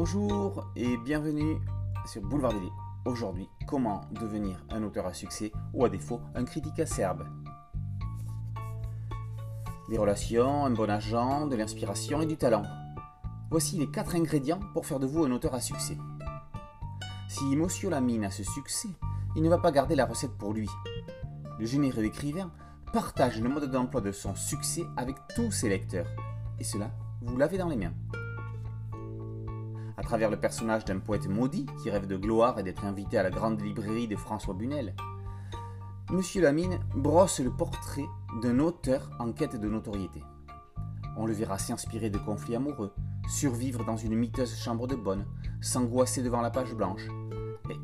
[0.00, 1.56] Bonjour et bienvenue
[2.06, 2.68] sur Boulevard BD.
[3.04, 7.26] Aujourd'hui, comment devenir un auteur à succès ou à défaut un critique acerbe?
[9.90, 12.62] Des relations, un bon agent, de l'inspiration et du talent.
[13.50, 15.98] Voici les quatre ingrédients pour faire de vous un auteur à succès.
[17.28, 18.90] Si Monsieur Lamine a ce succès,
[19.34, 20.70] il ne va pas garder la recette pour lui.
[21.58, 22.52] Le généreux écrivain
[22.92, 26.06] partage le mode d'emploi de son succès avec tous ses lecteurs.
[26.60, 26.88] Et cela,
[27.20, 27.94] vous l'avez dans les mains.
[29.98, 33.24] À travers le personnage d'un poète maudit qui rêve de gloire et d'être invité à
[33.24, 34.94] la grande librairie de François Bunel,
[36.12, 38.06] Monsieur Lamine brosse le portrait
[38.40, 40.22] d'un auteur en quête de notoriété.
[41.16, 42.94] On le verra s'inspirer de conflits amoureux,
[43.28, 45.26] survivre dans une miteuse chambre de bonne,
[45.60, 47.08] s'angoisser devant la page blanche,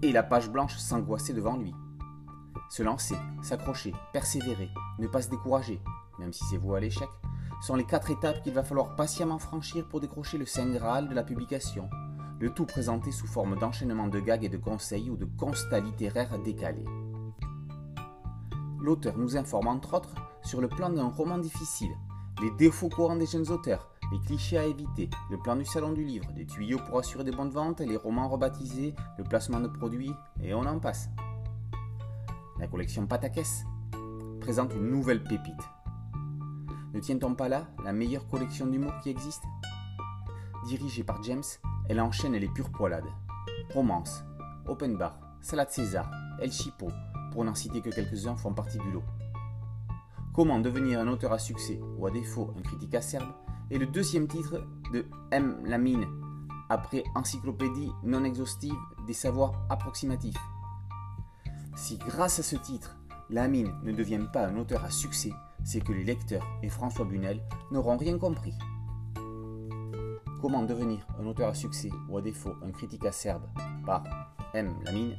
[0.00, 1.74] et la page blanche s'angoisser devant lui.
[2.70, 4.70] Se lancer, s'accrocher, persévérer,
[5.00, 5.80] ne pas se décourager,
[6.20, 7.08] même si c'est vous à l'échec,
[7.62, 11.14] sont les quatre étapes qu'il va falloir patiemment franchir pour décrocher le Saint Graal de
[11.14, 11.88] la publication,
[12.40, 16.38] le tout présenté sous forme d'enchaînement de gags et de conseils ou de constats littéraires
[16.40, 16.84] décalés.
[18.80, 21.92] L'auteur nous informe entre autres sur le plan d'un roman difficile,
[22.42, 26.04] les défauts courants des jeunes auteurs, les clichés à éviter, le plan du salon du
[26.04, 30.12] livre, des tuyaux pour assurer des bonnes ventes, les romans rebaptisés, le placement de produits,
[30.42, 31.08] et on en passe.
[32.58, 33.64] La collection Patakès
[34.40, 35.62] présente une nouvelle pépite.
[36.94, 39.42] Ne tient-on pas là la meilleure collection d'humour qui existe?
[40.64, 41.42] Dirigée par James,
[41.88, 43.10] elle enchaîne les pures poilades.
[43.74, 44.22] Romance,
[44.68, 46.08] open bar, salade César,
[46.40, 46.88] El Chipo,
[47.32, 49.02] pour n'en citer que quelques-uns, font partie du lot.
[50.32, 53.32] Comment devenir un auteur à succès, ou à défaut un critique acerbe,
[53.72, 55.64] est le deuxième titre de M.
[55.64, 56.06] Lamine,
[56.68, 58.78] après Encyclopédie non exhaustive
[59.08, 60.40] des savoirs approximatifs.
[61.74, 62.96] Si grâce à ce titre,
[63.30, 65.32] Lamine ne devient pas un auteur à succès,
[65.64, 68.54] c'est que les lecteurs et François Bunel n'auront rien compris.
[70.40, 73.44] Comment devenir un auteur à succès ou à défaut un critique acerbe
[73.86, 74.04] par
[74.52, 74.74] M.
[74.84, 75.16] Lamine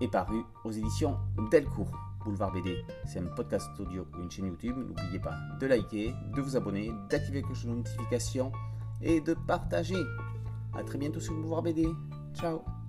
[0.00, 1.18] est paru aux éditions
[1.50, 1.92] Delcourt.
[2.24, 4.76] Boulevard BD, c'est un podcast audio ou une chaîne YouTube.
[4.76, 8.52] N'oubliez pas de liker, de vous abonner, d'activer la cloche de notification
[9.00, 10.02] et de partager.
[10.74, 11.88] A très bientôt sur Boulevard BD.
[12.34, 12.79] Ciao